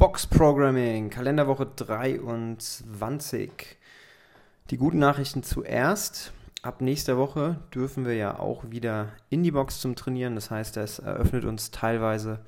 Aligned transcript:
Box 0.00 0.26
Programming, 0.26 1.10
Kalenderwoche 1.10 1.66
23. 1.76 3.50
Die 4.70 4.78
guten 4.78 4.98
Nachrichten 4.98 5.42
zuerst. 5.42 6.32
Ab 6.62 6.80
nächster 6.80 7.18
Woche 7.18 7.58
dürfen 7.74 8.06
wir 8.06 8.14
ja 8.14 8.38
auch 8.38 8.70
wieder 8.70 9.10
in 9.28 9.42
die 9.42 9.50
Box 9.50 9.78
zum 9.78 9.96
Trainieren. 9.96 10.36
Das 10.36 10.50
heißt, 10.50 10.78
es 10.78 11.00
eröffnet 11.00 11.44
uns 11.44 11.70
teilweise 11.70 12.40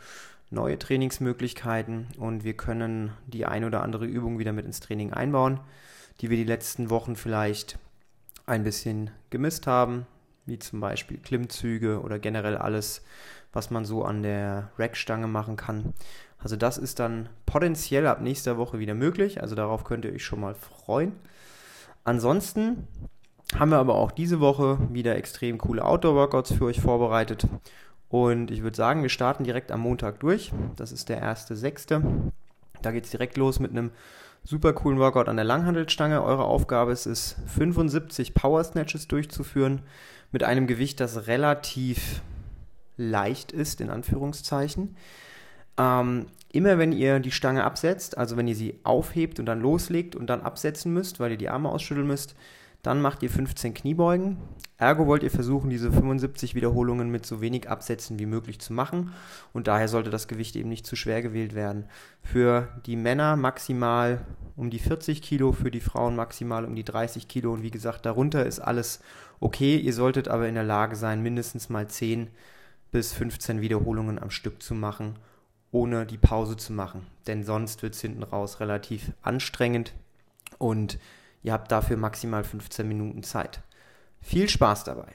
neue 0.48 0.78
Trainingsmöglichkeiten 0.78 2.06
und 2.16 2.42
wir 2.42 2.56
können 2.56 3.12
die 3.26 3.44
ein 3.44 3.64
oder 3.64 3.82
andere 3.82 4.06
Übung 4.06 4.38
wieder 4.38 4.54
mit 4.54 4.64
ins 4.64 4.80
Training 4.80 5.12
einbauen, 5.12 5.60
die 6.22 6.30
wir 6.30 6.38
die 6.38 6.44
letzten 6.44 6.88
Wochen 6.88 7.16
vielleicht 7.16 7.78
ein 8.46 8.64
bisschen 8.64 9.10
gemisst 9.28 9.66
haben, 9.66 10.06
wie 10.46 10.58
zum 10.58 10.80
Beispiel 10.80 11.18
Klimmzüge 11.18 12.00
oder 12.00 12.18
generell 12.18 12.56
alles, 12.56 13.02
was 13.52 13.70
man 13.70 13.84
so 13.84 14.04
an 14.04 14.22
der 14.22 14.70
Rackstange 14.78 15.26
machen 15.26 15.56
kann. 15.56 15.92
Also 16.42 16.56
das 16.56 16.78
ist 16.78 16.98
dann 16.98 17.28
potenziell 17.46 18.06
ab 18.06 18.20
nächster 18.20 18.56
Woche 18.56 18.78
wieder 18.78 18.94
möglich. 18.94 19.40
Also 19.40 19.54
darauf 19.54 19.84
könnt 19.84 20.04
ihr 20.04 20.12
euch 20.12 20.24
schon 20.24 20.40
mal 20.40 20.54
freuen. 20.54 21.12
Ansonsten 22.04 22.88
haben 23.54 23.70
wir 23.70 23.78
aber 23.78 23.94
auch 23.94 24.10
diese 24.10 24.40
Woche 24.40 24.78
wieder 24.90 25.16
extrem 25.16 25.58
coole 25.58 25.84
Outdoor-Workouts 25.84 26.54
für 26.54 26.64
euch 26.64 26.80
vorbereitet. 26.80 27.46
Und 28.08 28.50
ich 28.50 28.62
würde 28.62 28.76
sagen, 28.76 29.02
wir 29.02 29.08
starten 29.08 29.44
direkt 29.44 29.70
am 29.72 29.80
Montag 29.80 30.20
durch. 30.20 30.52
Das 30.76 30.92
ist 30.92 31.08
der 31.08 31.22
1.6. 31.22 32.02
Da 32.82 32.90
geht 32.90 33.04
es 33.04 33.10
direkt 33.10 33.36
los 33.36 33.60
mit 33.60 33.70
einem 33.70 33.90
super 34.44 34.72
coolen 34.72 34.98
Workout 34.98 35.28
an 35.28 35.36
der 35.36 35.44
Langhandelstange. 35.44 36.22
Eure 36.22 36.44
Aufgabe 36.44 36.92
ist 36.92 37.06
es, 37.06 37.36
75 37.46 38.34
Power 38.34 38.64
Snatches 38.64 39.06
durchzuführen 39.06 39.82
mit 40.32 40.42
einem 40.42 40.66
Gewicht, 40.66 40.98
das 41.00 41.26
relativ 41.26 42.22
leicht 42.96 43.52
ist, 43.52 43.80
in 43.80 43.90
Anführungszeichen. 43.90 44.96
Ähm, 45.78 46.26
immer 46.52 46.78
wenn 46.78 46.92
ihr 46.92 47.18
die 47.18 47.30
Stange 47.30 47.64
absetzt, 47.64 48.18
also 48.18 48.36
wenn 48.36 48.48
ihr 48.48 48.56
sie 48.56 48.78
aufhebt 48.84 49.40
und 49.40 49.46
dann 49.46 49.60
loslegt 49.60 50.14
und 50.14 50.28
dann 50.28 50.42
absetzen 50.42 50.92
müsst, 50.92 51.18
weil 51.18 51.32
ihr 51.32 51.38
die 51.38 51.48
Arme 51.48 51.70
ausschütteln 51.70 52.06
müsst, 52.06 52.34
dann 52.82 53.00
macht 53.00 53.22
ihr 53.22 53.30
15 53.30 53.74
Kniebeugen. 53.74 54.38
Ergo 54.76 55.06
wollt 55.06 55.22
ihr 55.22 55.30
versuchen, 55.30 55.70
diese 55.70 55.92
75 55.92 56.56
Wiederholungen 56.56 57.10
mit 57.10 57.24
so 57.24 57.40
wenig 57.40 57.70
Absätzen 57.70 58.18
wie 58.18 58.26
möglich 58.26 58.58
zu 58.58 58.72
machen. 58.72 59.12
Und 59.52 59.68
daher 59.68 59.86
sollte 59.86 60.10
das 60.10 60.26
Gewicht 60.26 60.56
eben 60.56 60.68
nicht 60.68 60.84
zu 60.84 60.96
schwer 60.96 61.22
gewählt 61.22 61.54
werden. 61.54 61.84
Für 62.22 62.68
die 62.86 62.96
Männer 62.96 63.36
maximal 63.36 64.26
um 64.56 64.68
die 64.68 64.80
40 64.80 65.22
Kilo, 65.22 65.52
für 65.52 65.70
die 65.70 65.80
Frauen 65.80 66.16
maximal 66.16 66.64
um 66.64 66.74
die 66.74 66.84
30 66.84 67.28
Kilo. 67.28 67.52
Und 67.52 67.62
wie 67.62 67.70
gesagt, 67.70 68.04
darunter 68.04 68.44
ist 68.44 68.58
alles 68.58 69.00
okay. 69.38 69.76
Ihr 69.76 69.94
solltet 69.94 70.26
aber 70.26 70.48
in 70.48 70.56
der 70.56 70.64
Lage 70.64 70.96
sein, 70.96 71.22
mindestens 71.22 71.68
mal 71.68 71.86
10 71.86 72.30
bis 72.90 73.12
15 73.12 73.60
Wiederholungen 73.60 74.18
am 74.18 74.30
Stück 74.30 74.60
zu 74.60 74.74
machen 74.74 75.14
ohne 75.72 76.06
die 76.06 76.18
Pause 76.18 76.56
zu 76.56 76.72
machen. 76.72 77.06
Denn 77.26 77.42
sonst 77.42 77.82
wird 77.82 77.94
es 77.94 78.00
hinten 78.00 78.22
raus 78.22 78.60
relativ 78.60 79.10
anstrengend 79.22 79.94
und 80.58 80.98
ihr 81.42 81.52
habt 81.52 81.72
dafür 81.72 81.96
maximal 81.96 82.44
15 82.44 82.86
Minuten 82.86 83.24
Zeit. 83.24 83.62
Viel 84.20 84.48
Spaß 84.48 84.84
dabei. 84.84 85.08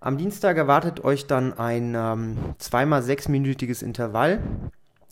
Am 0.00 0.18
Dienstag 0.18 0.56
erwartet 0.56 1.04
euch 1.04 1.26
dann 1.26 1.56
ein 1.56 1.94
ähm, 1.94 2.36
zweimal 2.58 3.02
sechsminütiges 3.02 3.82
Intervall. 3.82 4.40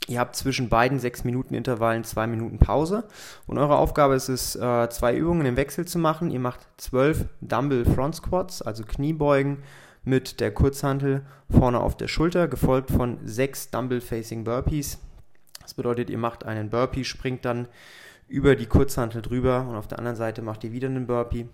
Ihr 0.09 0.19
habt 0.19 0.35
zwischen 0.35 0.69
beiden 0.69 0.99
sechs 0.99 1.23
Minuten 1.23 1.55
Intervallen 1.55 2.03
zwei 2.03 2.27
Minuten 2.27 2.59
Pause 2.59 3.05
und 3.47 3.59
eure 3.59 3.77
Aufgabe 3.77 4.15
ist 4.15 4.29
es, 4.29 4.57
äh, 4.57 4.89
zwei 4.91 5.15
Übungen 5.15 5.47
im 5.47 5.57
Wechsel 5.57 5.87
zu 5.87 5.99
machen. 5.99 6.31
Ihr 6.31 6.41
macht 6.41 6.61
zwölf 6.77 7.27
Dumbbell 7.41 7.85
Front 7.85 8.17
Squats, 8.17 8.63
also 8.63 8.85
Kniebeugen 8.85 9.63
mit 10.05 10.41
der 10.41 10.53
Kurzhantel 10.53 11.23
vorne 11.51 11.81
auf 11.81 11.97
der 11.97 12.09
Schulter, 12.09 12.49
gefolgt 12.49 12.91
von 12.91 13.19
sechs 13.25 13.71
Dumbbell 13.71 14.01
Facing 14.01 14.45
Burpees. 14.45 14.99
Das 15.61 15.75
bedeutet, 15.75 16.11
ihr 16.11 16.19
macht 16.19 16.45
einen 16.45 16.71
Burpee, 16.71 17.05
springt 17.05 17.45
dann 17.45 17.69
über 18.29 18.57
die 18.57 18.67
Kurzhantel 18.67 19.23
drüber 19.23 19.67
und 19.69 19.77
auf 19.77 19.87
der 19.87 19.99
anderen 19.99 20.17
Seite 20.17 20.43
macht 20.43 20.65
ihr 20.65 20.73
wieder 20.73 20.89
einen 20.89 21.07
Burpee. 21.07 21.47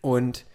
Und 0.00 0.46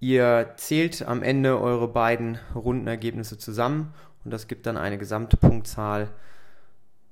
ihr 0.00 0.52
zählt 0.56 1.06
am 1.06 1.22
Ende 1.22 1.60
eure 1.60 1.88
beiden 1.88 2.38
Rundenergebnisse 2.54 3.38
zusammen 3.38 3.94
und 4.24 4.32
das 4.32 4.48
gibt 4.48 4.66
dann 4.66 4.76
eine 4.76 4.98
gesamte 4.98 5.36
Punktzahl. 5.36 6.08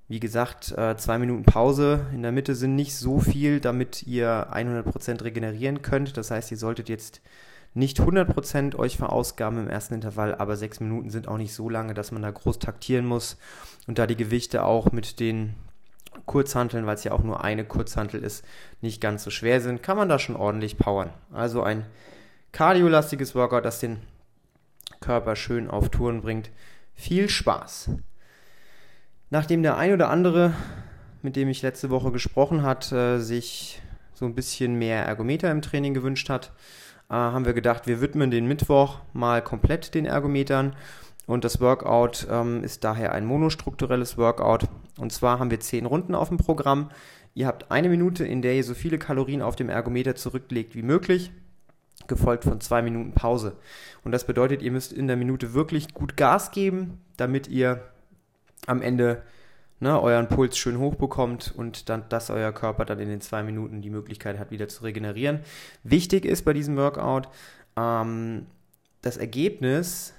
Wie 0.09 0.21
gesagt, 0.21 0.73
äh, 0.77 0.97
zwei 0.97 1.19
Minuten 1.19 1.45
Pause 1.45 2.07
in 2.13 2.23
der 2.23 2.33
Mitte 2.33 2.57
sind 2.57 2.75
nicht 2.75 2.97
so 2.97 3.21
viel, 3.21 3.61
damit 3.61 4.03
ihr 4.03 4.49
100% 4.53 5.23
regenerieren 5.23 5.83
könnt. 5.83 6.17
Das 6.17 6.33
heißt, 6.33 6.51
ihr 6.51 6.57
solltet 6.57 6.89
jetzt 6.89 7.21
nicht 7.73 8.01
100% 8.01 8.77
euch 8.77 8.97
verausgaben 8.97 9.61
im 9.61 9.69
ersten 9.69 9.95
Intervall, 9.95 10.35
aber 10.35 10.57
sechs 10.57 10.81
Minuten 10.81 11.11
sind 11.11 11.29
auch 11.29 11.37
nicht 11.37 11.55
so 11.55 11.69
lange, 11.69 11.95
dass 11.95 12.11
man 12.11 12.23
da 12.23 12.31
groß 12.31 12.59
taktieren 12.59 13.07
muss. 13.07 13.37
Und 13.87 13.99
da 13.99 14.07
die 14.07 14.17
Gewichte 14.17 14.65
auch 14.65 14.91
mit 14.93 15.21
den 15.21 15.55
Kurzhanteln, 16.27 16.87
weil 16.87 16.97
es 16.97 17.05
ja 17.05 17.13
auch 17.13 17.23
nur 17.23 17.45
eine 17.45 17.65
Kurzhantel 17.65 18.23
ist, 18.23 18.45
nicht 18.81 19.01
ganz 19.01 19.23
so 19.23 19.31
schwer 19.31 19.61
sind, 19.61 19.83
kann 19.83 19.97
man 19.97 20.09
da 20.09 20.19
schon 20.19 20.37
ordentlich 20.37 20.79
powern. 20.79 21.11
Also 21.33 21.63
ein 21.63 21.87
kardiolastiges 22.53 23.35
Workout, 23.35 23.65
das 23.65 23.79
den 23.79 23.99
Körper 25.01 25.37
schön 25.37 25.71
auf 25.71 25.89
Touren 25.89 26.23
bringt. 26.23 26.51
Viel 26.95 27.29
Spaß! 27.29 27.91
Nachdem 29.31 29.63
der 29.63 29.77
ein 29.77 29.93
oder 29.93 30.11
andere, 30.11 30.55
mit 31.23 31.37
dem 31.37 31.49
ich 31.49 31.63
letzte 31.63 31.89
Woche 31.91 32.11
gesprochen 32.11 32.63
hat, 32.63 32.91
äh, 32.91 33.19
sich 33.19 33.81
so 34.13 34.27
ein 34.27 34.35
bisschen 34.35 34.75
mehr 34.75 35.05
Ergometer 35.05 35.51
im 35.51 35.63
Training 35.63 35.95
gewünscht 35.95 36.29
hat, 36.29 36.53
äh, 37.11 37.15
haben 37.15 37.45
wir 37.45 37.53
gedacht, 37.53 37.87
wir 37.87 38.01
widmen 38.01 38.31
den 38.31 38.47
Mittwoch 38.47 39.01
mal 39.13 39.43
komplett 39.43 39.95
den 39.95 40.07
Ergometern. 40.07 40.77
Und 41.27 41.45
das 41.45 41.61
Workout 41.61 42.27
ähm, 42.31 42.65
ist 42.65 42.83
daher 42.83 43.13
ein 43.13 43.27
monostrukturelles 43.27 44.17
Workout. 44.17 44.69
Und 44.99 45.13
zwar 45.13 45.39
haben 45.39 45.51
wir 45.51 45.61
zehn 45.61 45.87
Runden 45.87 46.15
auf 46.15 46.29
dem 46.29 46.39
Programm. 46.39 46.91
Ihr 47.35 47.47
habt 47.47 47.71
eine 47.71 47.89
Minute, 47.89 48.25
in 48.25 48.43
der 48.43 48.55
ihr 48.55 48.65
so 48.65 48.75
viele 48.75 48.99
Kalorien 48.99 49.43
auf 49.43 49.55
dem 49.55 49.69
Ergometer 49.69 50.17
zurücklegt 50.17 50.75
wie 50.75 50.83
möglich, 50.83 51.31
gefolgt 52.09 52.45
von 52.45 52.61
zwei 52.61 52.83
Minuten 52.83 53.13
Pause. 53.13 53.57
Und 54.03 54.13
das 54.13 54.27
bedeutet, 54.27 54.63
ihr 54.63 54.73
müsst 54.73 54.93
in 54.93 55.07
der 55.07 55.17
Minute 55.17 55.55
wirklich 55.55 55.95
gut 55.95 56.17
Gas 56.17 56.51
geben, 56.51 57.01
damit 57.17 57.47
ihr 57.47 57.83
am 58.67 58.83
Ende 58.83 59.23
ne, 59.81 60.01
euren 60.01 60.29
Puls 60.29 60.57
schön 60.57 60.79
hoch 60.79 60.95
bekommt 60.95 61.53
und 61.57 61.89
dann, 61.89 62.05
dass 62.09 62.31
euer 62.31 62.53
Körper 62.53 62.85
dann 62.85 63.01
in 63.01 63.09
den 63.09 63.21
zwei 63.21 63.43
Minuten 63.43 63.83
die 63.83 63.91
Möglichkeit 63.91 64.39
hat, 64.39 64.51
wieder 64.51 64.69
zu 64.69 64.85
regenerieren. 64.85 65.41
Wichtig 65.83 66.25
ist 66.25 66.45
bei 66.45 66.53
diesem 66.53 66.77
Workout, 66.77 67.29
ähm, 67.77 68.47
das 69.03 69.17
Ergebnis 69.17 70.15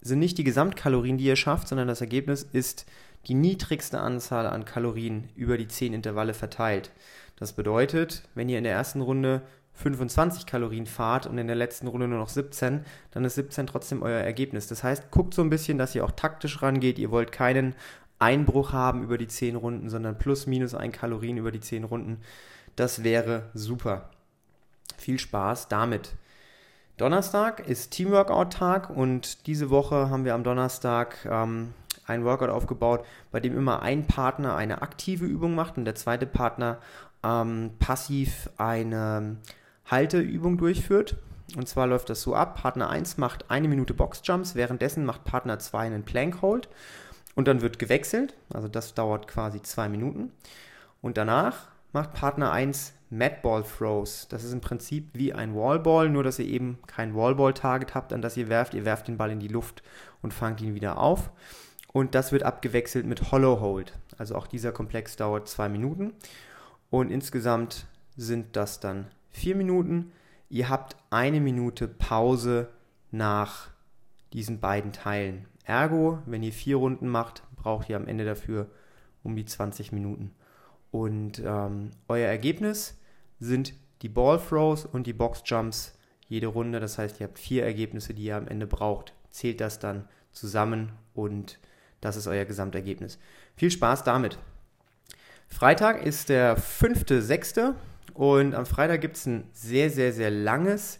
sind 0.00 0.18
nicht 0.18 0.38
die 0.38 0.44
Gesamtkalorien, 0.44 1.18
die 1.18 1.24
ihr 1.24 1.36
schafft, 1.36 1.68
sondern 1.68 1.88
das 1.88 2.00
Ergebnis 2.00 2.42
ist 2.42 2.86
die 3.28 3.34
niedrigste 3.34 4.00
Anzahl 4.00 4.46
an 4.46 4.64
Kalorien 4.64 5.28
über 5.36 5.56
die 5.56 5.68
10 5.68 5.92
Intervalle 5.92 6.34
verteilt. 6.34 6.90
Das 7.36 7.52
bedeutet, 7.52 8.22
wenn 8.34 8.48
ihr 8.48 8.58
in 8.58 8.64
der 8.64 8.72
ersten 8.72 9.00
Runde 9.00 9.42
25 9.74 10.44
Kalorien 10.44 10.86
fahrt 10.86 11.26
und 11.26 11.38
in 11.38 11.46
der 11.46 11.56
letzten 11.56 11.86
Runde 11.86 12.06
nur 12.06 12.18
noch 12.18 12.28
17, 12.28 12.84
dann 13.10 13.24
ist 13.24 13.36
17 13.36 13.66
trotzdem 13.66 14.02
euer 14.02 14.20
Ergebnis. 14.20 14.66
Das 14.66 14.84
heißt, 14.84 15.10
guckt 15.10 15.34
so 15.34 15.42
ein 15.42 15.50
bisschen, 15.50 15.78
dass 15.78 15.94
ihr 15.94 16.04
auch 16.04 16.10
taktisch 16.10 16.62
rangeht. 16.62 16.98
Ihr 16.98 17.10
wollt 17.10 17.32
keinen 17.32 17.74
Einbruch 18.22 18.72
haben 18.72 19.02
über 19.02 19.18
die 19.18 19.26
10 19.26 19.56
Runden, 19.56 19.90
sondern 19.90 20.16
plus 20.16 20.46
minus 20.46 20.74
ein 20.74 20.92
Kalorien 20.92 21.36
über 21.36 21.50
die 21.50 21.60
10 21.60 21.84
Runden. 21.84 22.20
Das 22.76 23.02
wäre 23.02 23.50
super. 23.52 24.10
Viel 24.96 25.18
Spaß 25.18 25.68
damit. 25.68 26.14
Donnerstag 26.96 27.66
ist 27.66 27.90
Teamworkout-Tag 27.90 28.90
und 28.90 29.46
diese 29.46 29.70
Woche 29.70 30.08
haben 30.08 30.24
wir 30.24 30.34
am 30.34 30.44
Donnerstag 30.44 31.26
ähm, 31.28 31.74
ein 32.06 32.24
Workout 32.24 32.50
aufgebaut, 32.50 33.04
bei 33.30 33.40
dem 33.40 33.56
immer 33.56 33.82
ein 33.82 34.06
Partner 34.06 34.54
eine 34.54 34.82
aktive 34.82 35.24
Übung 35.24 35.54
macht 35.54 35.76
und 35.76 35.84
der 35.84 35.94
zweite 35.94 36.26
Partner 36.26 36.78
ähm, 37.24 37.72
passiv 37.78 38.50
eine 38.56 39.36
Halteübung 39.90 40.58
durchführt. 40.58 41.16
Und 41.56 41.68
zwar 41.68 41.86
läuft 41.86 42.08
das 42.08 42.22
so 42.22 42.34
ab: 42.34 42.60
Partner 42.60 42.88
1 42.88 43.18
macht 43.18 43.50
eine 43.50 43.68
Minute 43.68 43.94
Boxjumps, 43.94 44.54
währenddessen 44.54 45.04
macht 45.04 45.24
Partner 45.24 45.58
2 45.58 45.78
einen 45.86 46.04
Plank 46.04 46.40
Hold. 46.40 46.68
Und 47.34 47.48
dann 47.48 47.62
wird 47.62 47.78
gewechselt, 47.78 48.34
also 48.52 48.68
das 48.68 48.94
dauert 48.94 49.26
quasi 49.26 49.62
zwei 49.62 49.88
Minuten. 49.88 50.32
Und 51.00 51.16
danach 51.16 51.68
macht 51.92 52.12
Partner 52.12 52.52
1 52.52 52.94
Madball 53.10 53.62
Throws. 53.62 54.26
Das 54.28 54.42
ist 54.42 54.52
im 54.52 54.60
Prinzip 54.60 55.10
wie 55.12 55.34
ein 55.34 55.54
Wallball, 55.54 56.08
nur 56.08 56.24
dass 56.24 56.38
ihr 56.38 56.46
eben 56.46 56.78
kein 56.86 57.14
Wallball-Target 57.14 57.94
habt, 57.94 58.12
an 58.12 58.22
das 58.22 58.36
ihr 58.36 58.48
werft. 58.48 58.72
Ihr 58.74 58.84
werft 58.84 59.08
den 59.08 59.18
Ball 59.18 59.30
in 59.30 59.40
die 59.40 59.48
Luft 59.48 59.82
und 60.22 60.32
fangt 60.32 60.60
ihn 60.62 60.74
wieder 60.74 60.98
auf. 60.98 61.30
Und 61.92 62.14
das 62.14 62.32
wird 62.32 62.42
abgewechselt 62.42 63.04
mit 63.04 63.30
Hollow 63.30 63.60
Hold. 63.60 63.92
Also 64.16 64.34
auch 64.34 64.46
dieser 64.46 64.72
Komplex 64.72 65.16
dauert 65.16 65.46
zwei 65.46 65.68
Minuten. 65.68 66.14
Und 66.90 67.10
insgesamt 67.10 67.86
sind 68.16 68.56
das 68.56 68.80
dann 68.80 69.08
vier 69.30 69.56
Minuten. 69.56 70.12
Ihr 70.48 70.70
habt 70.70 70.96
eine 71.10 71.40
Minute 71.40 71.88
Pause 71.88 72.68
nach 73.10 73.68
diesen 74.32 74.60
beiden 74.60 74.92
Teilen. 74.92 75.46
Ergo, 75.64 76.18
wenn 76.26 76.42
ihr 76.42 76.52
vier 76.52 76.76
Runden 76.76 77.08
macht, 77.08 77.42
braucht 77.56 77.88
ihr 77.88 77.96
am 77.96 78.06
Ende 78.06 78.24
dafür 78.24 78.68
um 79.22 79.36
die 79.36 79.44
20 79.44 79.92
Minuten. 79.92 80.34
Und 80.90 81.42
ähm, 81.44 81.90
euer 82.08 82.28
Ergebnis 82.28 82.98
sind 83.38 83.74
die 84.02 84.08
Ball 84.08 84.38
Throws 84.38 84.84
und 84.84 85.06
die 85.06 85.12
Box 85.12 85.42
Jumps 85.44 85.96
jede 86.28 86.48
Runde. 86.48 86.80
Das 86.80 86.98
heißt, 86.98 87.20
ihr 87.20 87.26
habt 87.26 87.38
vier 87.38 87.64
Ergebnisse, 87.64 88.14
die 88.14 88.24
ihr 88.24 88.36
am 88.36 88.48
Ende 88.48 88.66
braucht. 88.66 89.14
Zählt 89.30 89.60
das 89.60 89.78
dann 89.78 90.08
zusammen 90.32 90.92
und 91.14 91.58
das 92.00 92.16
ist 92.16 92.26
euer 92.26 92.44
Gesamtergebnis. 92.44 93.18
Viel 93.56 93.70
Spaß 93.70 94.04
damit. 94.04 94.38
Freitag 95.48 96.04
ist 96.04 96.28
der 96.28 96.58
5.6. 96.58 97.74
und 98.14 98.54
am 98.54 98.66
Freitag 98.66 99.00
gibt 99.00 99.16
es 99.16 99.26
ein 99.26 99.44
sehr, 99.52 99.90
sehr, 99.90 100.12
sehr 100.12 100.30
langes 100.30 100.98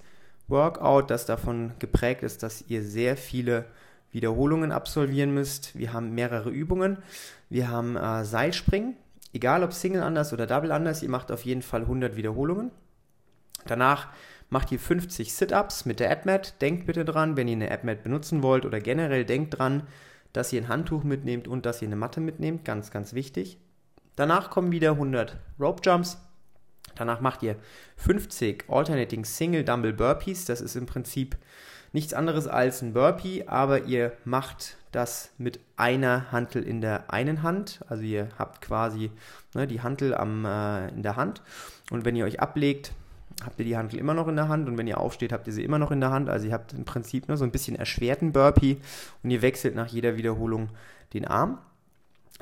Workout, 0.49 1.11
das 1.11 1.27
davon 1.27 1.73
geprägt 1.79 2.23
ist, 2.23 2.43
dass 2.43 2.65
ihr 2.69 2.83
sehr 2.83 3.17
viele 3.17 3.65
Wiederholungen 4.13 4.73
absolvieren 4.73 5.35
müsst. 5.35 5.77
Wir 5.77 5.93
haben 5.93 6.15
mehrere 6.15 6.51
Übungen. 6.51 6.99
Wir 7.49 7.69
haben 7.69 7.97
äh, 7.97 8.25
Seilspringen, 8.25 8.97
egal 9.33 9.63
ob 9.63 9.73
Single 9.73 10.03
anders 10.03 10.33
oder 10.33 10.47
Double 10.47 10.73
anders, 10.73 11.03
ihr 11.03 11.09
macht 11.09 11.33
auf 11.33 11.45
jeden 11.45 11.63
Fall 11.63 11.83
100 11.83 12.17
Wiederholungen. 12.17 12.71
Danach 13.67 14.09
macht 14.51 14.71
ihr 14.71 14.79
50 14.79 15.33
Sit-Ups 15.33 15.87
mit 15.87 15.99
der 15.99 16.11
AdMat. 16.11 16.61
Denkt 16.61 16.87
bitte 16.87 17.05
dran, 17.05 17.37
wenn 17.37 17.49
ihr 17.49 17.57
eine 17.57 17.71
AdMat 17.71 18.03
benutzen 18.03 18.43
wollt 18.43 18.67
oder 18.67 18.81
generell 18.81 19.25
denkt 19.25 19.59
dran, 19.59 19.85
dass 20.33 20.53
ihr 20.53 20.61
ein 20.61 20.69
Handtuch 20.69 21.05
mitnehmt 21.05 21.49
und 21.49 21.67
dass 21.67 21.83
ihr 21.83 21.89
eine 21.89 21.97
Matte 21.97 22.21
mitnehmt. 22.21 22.65
Ganz, 22.65 22.91
ganz 22.91 23.15
wichtig. 23.15 23.59
Danach 24.17 24.51
kommen 24.51 24.73
wieder 24.73 24.93
100 24.93 25.39
Rope 25.59 25.81
Jumps. 25.85 26.19
Danach 26.95 27.21
macht 27.21 27.43
ihr 27.43 27.57
50 27.97 28.65
Alternating 28.69 29.25
Single 29.25 29.65
Dumble 29.65 29.95
Burpees. 29.95 30.45
Das 30.45 30.61
ist 30.61 30.77
im 30.77 30.87
Prinzip 30.87 31.37
nichts 31.93 32.15
anderes 32.15 32.47
als 32.47 32.83
ein 32.83 32.93
Burpee, 32.93 33.45
aber 33.47 33.85
ihr 33.85 34.13
macht 34.25 34.77
das 34.93 35.31
mit 35.39 35.61
einer 35.77 36.31
Hantel 36.33 36.63
in 36.63 36.81
der 36.81 37.11
einen 37.13 37.43
Hand. 37.43 37.81
Also 37.89 38.03
ihr 38.03 38.29
habt 38.39 38.61
quasi 38.61 39.11
ne, 39.55 39.67
die 39.67 39.81
Hantel 39.81 40.15
am, 40.15 40.45
äh, 40.45 40.89
in 40.89 41.03
der 41.03 41.17
Hand. 41.17 41.43
Und 41.91 42.05
wenn 42.05 42.17
ihr 42.17 42.25
euch 42.25 42.41
ablegt, 42.41 42.93
habt 43.45 43.59
ihr 43.59 43.65
die 43.65 43.77
Hantel 43.77 43.99
immer 43.99 44.15
noch 44.15 44.29
in 44.29 44.37
der 44.37 44.49
Hand 44.49 44.69
und 44.69 44.79
wenn 44.79 44.87
ihr 44.87 44.99
aufsteht, 44.99 45.33
habt 45.33 45.47
ihr 45.47 45.53
sie 45.53 45.65
immer 45.65 45.79
noch 45.79 45.91
in 45.91 46.01
der 46.01 46.11
Hand. 46.11 46.29
Also 46.29 46.47
ihr 46.47 46.53
habt 46.53 46.73
im 46.73 46.85
Prinzip 46.85 47.29
nur 47.29 47.37
so 47.37 47.45
ein 47.45 47.51
bisschen 47.51 47.77
erschwerten 47.77 48.33
Burpee 48.33 48.79
und 49.23 49.31
ihr 49.31 49.43
wechselt 49.43 49.75
nach 49.75 49.89
jeder 49.89 50.17
Wiederholung 50.17 50.69
den 51.15 51.27
Arm. 51.27 51.59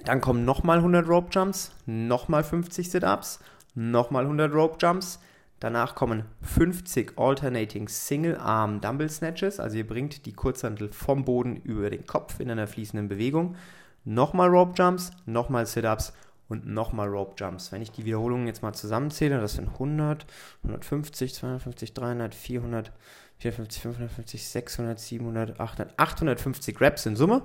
Dann 0.05 0.20
kommen 0.20 0.44
nochmal 0.44 0.79
100 0.79 1.06
Rope 1.08 1.29
Jumps, 1.31 1.73
nochmal 1.87 2.44
50 2.44 2.91
Sit-Ups, 2.91 3.41
nochmal 3.75 4.25
100 4.25 4.52
Rope 4.52 4.76
Jumps. 4.81 5.20
Danach 5.61 5.95
kommen 5.95 6.25
50 6.41 7.19
Alternating 7.19 7.87
Single 7.87 8.39
Arm 8.39 8.81
Dumbbell 8.81 9.11
Snatches, 9.11 9.61
also 9.61 9.77
ihr 9.77 9.87
bringt 9.87 10.25
die 10.25 10.33
Kurzhantel 10.33 10.91
vom 10.91 11.27
Boden 11.27 11.57
über 11.57 11.91
den 11.91 12.07
Kopf 12.07 12.41
in 12.41 12.51
einer 12.51 12.67
fließenden 12.67 13.09
Bewegung. 13.09 13.57
Nochmal 14.05 14.49
Rope 14.49 14.73
Jumps, 14.75 15.11
nochmal 15.27 15.67
Sit-Ups 15.67 16.15
und 16.49 16.67
nochmal 16.67 17.09
Rope 17.09 17.35
Jumps. 17.37 17.73
Wenn 17.73 17.83
ich 17.83 17.93
die 17.93 18.07
Wiederholungen 18.07 18.47
jetzt 18.47 18.62
mal 18.62 18.73
zusammenzähle, 18.73 19.39
das 19.39 19.53
sind 19.53 19.69
100, 19.69 20.25
150, 20.62 21.35
250, 21.35 21.93
300, 21.93 22.35
400, 22.35 22.93
450, 23.37 23.83
550, 23.83 24.49
600, 24.49 24.99
700, 24.99 25.61
800, 25.61 25.99
850 25.99 26.81
Reps 26.81 27.05
in 27.05 27.17
Summe. 27.17 27.43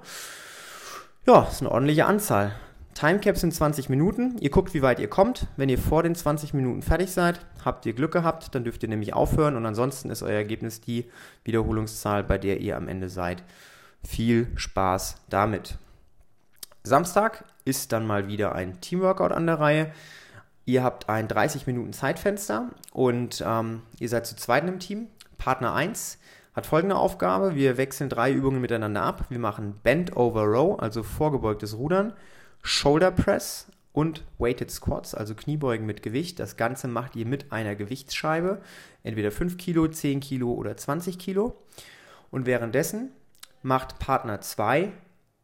Ja, 1.28 1.44
ist 1.44 1.60
eine 1.62 1.72
ordentliche 1.72 2.06
Anzahl. 2.06 2.56
Timecaps 2.96 3.42
sind 3.42 3.54
20 3.54 3.90
Minuten. 3.90 4.38
Ihr 4.40 4.50
guckt, 4.50 4.74
wie 4.74 4.82
weit 4.82 5.00
ihr 5.00 5.10
kommt. 5.10 5.48
Wenn 5.58 5.68
ihr 5.68 5.78
vor 5.78 6.02
den 6.02 6.16
20 6.16 6.54
Minuten 6.54 6.82
fertig 6.82 7.12
seid, 7.12 7.46
habt 7.64 7.86
ihr 7.86 7.94
Glück 7.94 8.14
gehabt, 8.14 8.56
dann 8.56 8.64
dürft 8.64 8.84
ihr 8.84 8.90
nämlich 8.90 9.14
aufhören 9.14 9.58
und 9.58 9.66
ansonsten 9.66 10.10
ist 10.10 10.24
euer 10.24 10.32
Ergebnis 10.32 10.80
die 10.80 11.06
Wiederholungszahl, 11.44 12.24
bei 12.24 12.38
der 12.38 12.62
ihr 12.62 12.78
am 12.78 12.88
Ende 12.88 13.10
seid. 13.10 13.44
Viel 14.08 14.48
Spaß 14.56 15.18
damit. 15.30 15.78
Samstag 16.84 17.44
ist 17.66 17.92
dann 17.92 18.08
mal 18.08 18.30
wieder 18.30 18.56
ein 18.56 18.80
Teamworkout 18.80 19.34
an 19.34 19.46
der 19.46 19.60
Reihe. 19.60 19.92
Ihr 20.64 20.82
habt 20.82 21.10
ein 21.10 21.28
30 21.28 21.68
Minuten 21.68 21.92
Zeitfenster 21.92 22.70
und 22.94 23.44
ähm, 23.46 23.82
ihr 24.00 24.08
seid 24.08 24.26
zu 24.26 24.38
zweit 24.38 24.66
im 24.70 24.80
Team. 24.80 25.08
Partner 25.38 25.74
1 25.74 26.18
hat 26.56 26.66
folgende 26.66 26.96
Aufgabe. 26.96 27.56
Wir 27.56 27.76
wechseln 27.76 28.10
drei 28.10 28.32
Übungen 28.32 28.62
miteinander 28.62 29.02
ab. 29.02 29.26
Wir 29.28 29.40
machen 29.40 29.82
Bend 29.84 30.16
over 30.16 30.44
Row, 30.44 30.80
also 30.80 31.04
vorgebeugtes 31.04 31.78
Rudern, 31.78 32.14
Shoulder 32.68 33.12
Press 33.12 33.68
und 33.94 34.24
Weighted 34.40 34.72
Squats, 34.72 35.14
also 35.14 35.36
Kniebeugen 35.36 35.86
mit 35.86 36.02
Gewicht. 36.02 36.40
Das 36.40 36.58
Ganze 36.58 36.88
macht 36.88 37.16
ihr 37.16 37.28
mit 37.28 37.52
einer 37.52 37.76
Gewichtsscheibe, 37.76 38.60
entweder 39.04 39.30
5 39.30 39.58
Kilo, 39.58 39.88
10 39.88 40.20
Kilo 40.20 40.52
oder 40.52 40.76
20 40.76 41.20
Kilo. 41.20 41.62
Und 42.32 42.48
währenddessen 42.48 43.12
macht 43.62 44.00
Partner 44.00 44.42
2 44.42 44.92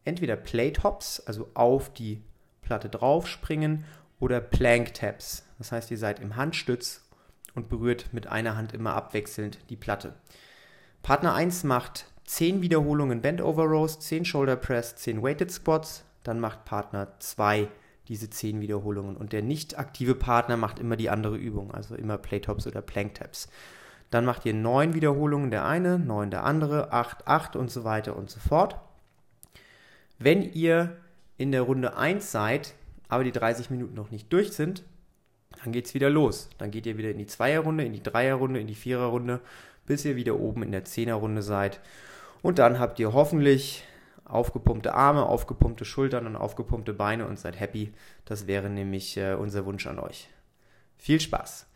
entweder 0.04 0.34
Plate 0.34 0.82
Hops, 0.82 1.20
also 1.20 1.48
auf 1.54 1.94
die 1.94 2.20
Platte 2.60 2.88
drauf 2.88 3.28
springen, 3.28 3.84
oder 4.18 4.40
Plank 4.40 4.92
Taps. 4.94 5.44
Das 5.58 5.70
heißt, 5.70 5.92
ihr 5.92 5.98
seid 5.98 6.18
im 6.18 6.34
Handstütz 6.34 7.08
und 7.54 7.68
berührt 7.68 8.12
mit 8.12 8.26
einer 8.26 8.56
Hand 8.56 8.74
immer 8.74 8.94
abwechselnd 8.94 9.58
die 9.70 9.76
Platte. 9.76 10.14
Partner 11.02 11.34
1 11.34 11.62
macht 11.62 12.06
10 12.24 12.62
Wiederholungen 12.62 13.22
Bend 13.22 13.40
Over 13.40 13.64
Rows, 13.64 14.00
10 14.00 14.24
Shoulder 14.24 14.56
Press, 14.56 14.96
10 14.96 15.22
Weighted 15.22 15.52
Squats. 15.52 16.04
Dann 16.22 16.40
macht 16.40 16.64
Partner 16.64 17.08
2 17.18 17.68
diese 18.08 18.30
10 18.30 18.60
Wiederholungen. 18.60 19.16
Und 19.16 19.32
der 19.32 19.42
nicht 19.42 19.78
aktive 19.78 20.14
Partner 20.14 20.56
macht 20.56 20.78
immer 20.78 20.96
die 20.96 21.10
andere 21.10 21.36
Übung, 21.36 21.72
also 21.72 21.94
immer 21.94 22.18
Plate 22.18 22.48
Hops 22.48 22.66
oder 22.66 22.82
Plank 22.82 23.14
Taps. 23.14 23.48
Dann 24.10 24.24
macht 24.24 24.44
ihr 24.44 24.54
9 24.54 24.94
Wiederholungen 24.94 25.50
der 25.50 25.64
eine, 25.64 25.98
9 25.98 26.30
der 26.30 26.44
andere, 26.44 26.92
8, 26.92 27.26
8 27.26 27.56
und 27.56 27.70
so 27.70 27.84
weiter 27.84 28.16
und 28.16 28.30
so 28.30 28.40
fort. 28.40 28.76
Wenn 30.18 30.42
ihr 30.42 30.96
in 31.38 31.50
der 31.50 31.62
Runde 31.62 31.96
1 31.96 32.30
seid, 32.30 32.74
aber 33.08 33.24
die 33.24 33.32
30 33.32 33.70
Minuten 33.70 33.94
noch 33.94 34.10
nicht 34.10 34.32
durch 34.32 34.52
sind, 34.52 34.84
dann 35.62 35.72
geht 35.72 35.86
es 35.86 35.94
wieder 35.94 36.10
los. 36.10 36.48
Dann 36.58 36.70
geht 36.70 36.86
ihr 36.86 36.98
wieder 36.98 37.10
in 37.10 37.18
die 37.18 37.26
Zweierrunde, 37.26 37.84
in 37.84 37.92
die 37.92 38.02
Dreierrunde, 38.02 38.60
in 38.60 38.66
die 38.66 38.74
Viererrunde, 38.74 39.40
bis 39.86 40.04
ihr 40.04 40.16
wieder 40.16 40.38
oben 40.38 40.62
in 40.62 40.72
der 40.72 40.84
Zehnerrunde 40.84 41.42
seid. 41.42 41.80
Und 42.42 42.58
dann 42.58 42.78
habt 42.78 42.98
ihr 42.98 43.12
hoffentlich 43.12 43.84
aufgepumpte 44.24 44.94
Arme, 44.94 45.26
aufgepumpte 45.26 45.84
Schultern 45.84 46.26
und 46.26 46.36
aufgepumpte 46.36 46.92
Beine 46.92 47.26
und 47.26 47.38
seid 47.38 47.58
happy. 47.58 47.92
Das 48.24 48.46
wäre 48.46 48.70
nämlich 48.70 49.16
äh, 49.16 49.34
unser 49.34 49.64
Wunsch 49.66 49.86
an 49.86 49.98
euch. 49.98 50.28
Viel 50.96 51.20
Spaß! 51.20 51.66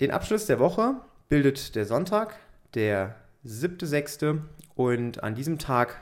Den 0.00 0.10
Abschluss 0.10 0.46
der 0.46 0.58
Woche 0.58 0.94
bildet 1.28 1.74
der 1.74 1.84
Sonntag, 1.84 2.36
der 2.74 3.16
7.6. 3.44 4.40
Und 4.74 5.22
an 5.22 5.34
diesem 5.34 5.58
Tag 5.58 6.00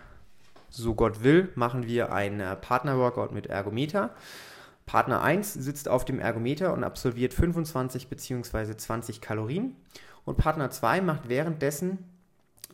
so 0.71 0.95
Gott 0.95 1.23
will, 1.23 1.51
machen 1.55 1.87
wir 1.87 2.13
ein 2.13 2.41
äh, 2.41 2.55
Partner-Workout 2.57 3.33
mit 3.33 3.47
Ergometer. 3.47 4.11
Partner 4.87 5.23
1 5.23 5.55
sitzt 5.55 5.89
auf 5.89 6.05
dem 6.05 6.19
Ergometer 6.19 6.73
und 6.73 6.85
absolviert 6.85 7.35
25 7.35 8.09
bzw. 8.09 8.77
20 8.77 9.21
Kalorien. 9.21 9.77
Und 10.25 10.37
Partner 10.37 10.71
2 10.71 11.01
macht 11.01 11.29
währenddessen 11.29 12.05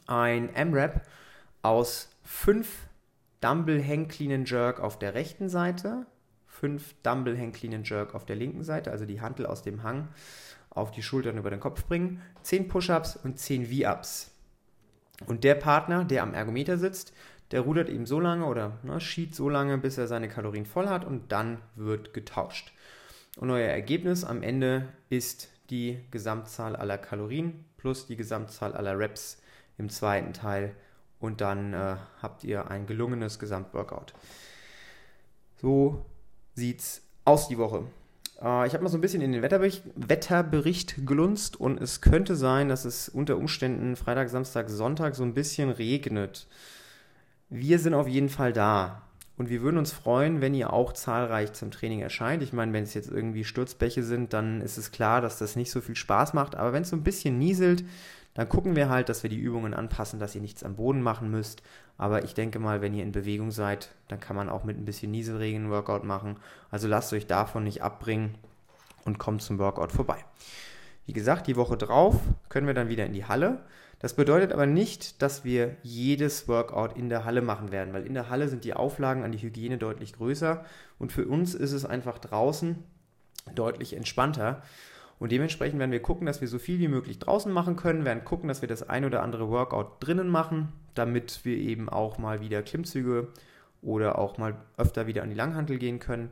ein 0.06 0.54
M-Rap 0.54 1.02
aus 1.62 2.08
5 2.24 2.88
Dumble 3.40 3.86
Hang 3.86 4.08
Clean 4.08 4.32
and 4.32 4.48
Jerk 4.50 4.80
auf 4.80 4.98
der 4.98 5.14
rechten 5.14 5.48
Seite, 5.48 6.06
5 6.46 6.94
Dumble 7.02 7.38
Hang 7.38 7.52
Clean 7.52 7.74
and 7.74 7.88
Jerk 7.88 8.14
auf 8.14 8.24
der 8.24 8.36
linken 8.36 8.64
Seite, 8.64 8.90
also 8.90 9.04
die 9.04 9.20
Hantel 9.20 9.46
aus 9.46 9.62
dem 9.62 9.82
Hang 9.82 10.08
auf 10.70 10.90
die 10.90 11.02
Schultern 11.02 11.36
über 11.36 11.50
den 11.50 11.60
Kopf 11.60 11.84
bringen, 11.84 12.22
10 12.42 12.68
Push-Ups 12.68 13.16
und 13.16 13.38
10 13.38 13.66
V-Ups. 13.66 14.32
Und 15.26 15.44
der 15.44 15.54
Partner, 15.54 16.04
der 16.04 16.22
am 16.22 16.34
Ergometer 16.34 16.78
sitzt, 16.78 17.12
der 17.50 17.60
rudert 17.60 17.88
eben 17.88 18.06
so 18.06 18.18
lange 18.18 18.46
oder 18.46 18.78
ne, 18.82 19.00
schiebt 19.00 19.34
so 19.34 19.48
lange, 19.48 19.78
bis 19.78 19.98
er 19.98 20.08
seine 20.08 20.28
Kalorien 20.28 20.66
voll 20.66 20.88
hat 20.88 21.04
und 21.04 21.30
dann 21.30 21.58
wird 21.76 22.14
getauscht. 22.14 22.72
Und 23.36 23.50
euer 23.50 23.68
Ergebnis 23.68 24.24
am 24.24 24.42
Ende 24.42 24.88
ist 25.10 25.50
die 25.70 26.00
Gesamtzahl 26.10 26.74
aller 26.74 26.98
Kalorien 26.98 27.64
plus 27.76 28.06
die 28.06 28.16
Gesamtzahl 28.16 28.72
aller 28.72 28.98
Reps 28.98 29.42
im 29.76 29.88
zweiten 29.88 30.32
Teil 30.32 30.74
und 31.24 31.40
dann 31.40 31.72
äh, 31.72 31.96
habt 32.20 32.44
ihr 32.44 32.70
ein 32.70 32.86
gelungenes 32.86 33.38
Gesamtworkout. 33.38 34.12
So 35.56 36.04
sieht's 36.54 37.02
aus 37.24 37.48
die 37.48 37.56
Woche. 37.56 37.84
Äh, 38.42 38.66
ich 38.66 38.74
habe 38.74 38.84
mal 38.84 38.90
so 38.90 38.98
ein 38.98 39.00
bisschen 39.00 39.22
in 39.22 39.32
den 39.32 39.42
Wetterbericht, 39.42 39.84
Wetterbericht 39.96 41.06
gelunzt 41.06 41.58
und 41.58 41.80
es 41.80 42.02
könnte 42.02 42.36
sein, 42.36 42.68
dass 42.68 42.84
es 42.84 43.08
unter 43.08 43.38
Umständen 43.38 43.96
Freitag, 43.96 44.28
Samstag, 44.28 44.68
Sonntag 44.68 45.14
so 45.14 45.22
ein 45.22 45.34
bisschen 45.34 45.70
regnet. 45.70 46.46
Wir 47.48 47.78
sind 47.78 47.94
auf 47.94 48.06
jeden 48.06 48.28
Fall 48.28 48.52
da. 48.52 49.02
Und 49.36 49.48
wir 49.48 49.62
würden 49.62 49.78
uns 49.78 49.92
freuen, 49.92 50.40
wenn 50.40 50.54
ihr 50.54 50.72
auch 50.72 50.92
zahlreich 50.92 51.54
zum 51.54 51.72
Training 51.72 52.00
erscheint. 52.00 52.42
Ich 52.42 52.52
meine, 52.52 52.72
wenn 52.72 52.84
es 52.84 52.94
jetzt 52.94 53.10
irgendwie 53.10 53.42
Sturzbäche 53.44 54.04
sind, 54.04 54.32
dann 54.32 54.60
ist 54.60 54.76
es 54.76 54.92
klar, 54.92 55.20
dass 55.20 55.38
das 55.38 55.56
nicht 55.56 55.72
so 55.72 55.80
viel 55.80 55.96
Spaß 55.96 56.34
macht. 56.34 56.54
Aber 56.54 56.72
wenn 56.72 56.82
es 56.82 56.90
so 56.90 56.96
ein 56.96 57.02
bisschen 57.02 57.36
nieselt, 57.38 57.82
dann 58.34 58.48
gucken 58.48 58.74
wir 58.74 58.88
halt, 58.88 59.08
dass 59.08 59.22
wir 59.22 59.30
die 59.30 59.38
Übungen 59.38 59.74
anpassen, 59.74 60.18
dass 60.18 60.34
ihr 60.34 60.40
nichts 60.40 60.64
am 60.64 60.76
Boden 60.76 61.02
machen 61.02 61.30
müsst. 61.30 61.62
Aber 61.96 62.24
ich 62.24 62.34
denke 62.34 62.58
mal, 62.58 62.80
wenn 62.80 62.92
ihr 62.92 63.04
in 63.04 63.12
Bewegung 63.12 63.52
seid, 63.52 63.90
dann 64.08 64.18
kann 64.18 64.34
man 64.34 64.48
auch 64.48 64.64
mit 64.64 64.76
ein 64.76 64.84
bisschen 64.84 65.12
Nieselregen 65.12 65.70
Workout 65.70 66.02
machen. 66.02 66.36
Also 66.70 66.88
lasst 66.88 67.12
euch 67.12 67.28
davon 67.28 67.62
nicht 67.62 67.82
abbringen 67.82 68.34
und 69.04 69.18
kommt 69.18 69.42
zum 69.42 69.58
Workout 69.58 69.92
vorbei. 69.92 70.18
Wie 71.06 71.12
gesagt, 71.12 71.46
die 71.46 71.56
Woche 71.56 71.76
drauf 71.76 72.16
können 72.48 72.66
wir 72.66 72.74
dann 72.74 72.88
wieder 72.88 73.06
in 73.06 73.12
die 73.12 73.26
Halle. 73.26 73.60
Das 74.00 74.14
bedeutet 74.14 74.52
aber 74.52 74.66
nicht, 74.66 75.22
dass 75.22 75.44
wir 75.44 75.76
jedes 75.82 76.48
Workout 76.48 76.96
in 76.96 77.08
der 77.08 77.24
Halle 77.24 77.40
machen 77.40 77.70
werden, 77.70 77.94
weil 77.94 78.04
in 78.04 78.14
der 78.14 78.30
Halle 78.30 78.48
sind 78.48 78.64
die 78.64 78.74
Auflagen 78.74 79.22
an 79.22 79.32
die 79.32 79.38
Hygiene 79.38 79.78
deutlich 79.78 80.14
größer 80.14 80.64
und 80.98 81.12
für 81.12 81.26
uns 81.26 81.54
ist 81.54 81.72
es 81.72 81.84
einfach 81.84 82.18
draußen 82.18 82.82
deutlich 83.54 83.94
entspannter. 83.94 84.62
Und 85.18 85.32
dementsprechend 85.32 85.78
werden 85.78 85.92
wir 85.92 86.02
gucken, 86.02 86.26
dass 86.26 86.40
wir 86.40 86.48
so 86.48 86.58
viel 86.58 86.78
wie 86.78 86.88
möglich 86.88 87.18
draußen 87.18 87.52
machen 87.52 87.76
können, 87.76 88.04
werden 88.04 88.24
gucken, 88.24 88.48
dass 88.48 88.62
wir 88.62 88.68
das 88.68 88.88
ein 88.88 89.04
oder 89.04 89.22
andere 89.22 89.48
Workout 89.48 89.96
drinnen 90.00 90.28
machen, 90.28 90.72
damit 90.94 91.44
wir 91.44 91.56
eben 91.56 91.88
auch 91.88 92.18
mal 92.18 92.40
wieder 92.40 92.62
Klimmzüge 92.62 93.28
oder 93.82 94.18
auch 94.18 94.38
mal 94.38 94.56
öfter 94.76 95.06
wieder 95.06 95.22
an 95.22 95.30
die 95.30 95.36
Langhantel 95.36 95.78
gehen 95.78 96.00
können. 96.00 96.30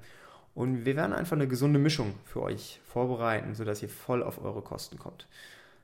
Und 0.54 0.84
wir 0.84 0.96
werden 0.96 1.12
einfach 1.12 1.36
eine 1.36 1.48
gesunde 1.48 1.78
Mischung 1.78 2.14
für 2.24 2.42
euch 2.42 2.80
vorbereiten, 2.84 3.54
sodass 3.54 3.82
ihr 3.82 3.88
voll 3.88 4.22
auf 4.22 4.42
eure 4.44 4.62
Kosten 4.62 4.98
kommt. 4.98 5.26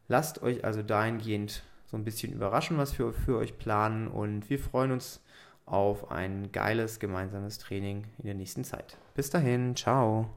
Lasst 0.09 0.43
euch 0.43 0.65
also 0.65 0.83
dahingehend 0.83 1.63
so 1.87 1.97
ein 1.97 2.05
bisschen 2.05 2.33
überraschen, 2.33 2.77
was 2.77 2.99
wir 2.99 3.13
für 3.13 3.39
euch 3.39 3.59
planen 3.59 4.09
und 4.09 4.51
wir 4.51 4.59
freuen 4.59 4.93
uns 4.93 5.23
auf 5.65 6.11
ein 6.11 6.53
geiles 6.53 6.99
gemeinsames 6.99 7.59
Training 7.59 8.05
in 8.19 8.25
der 8.25 8.35
nächsten 8.35 8.65
Zeit. 8.65 8.97
Bis 9.15 9.31
dahin, 9.31 9.77
ciao. 9.77 10.29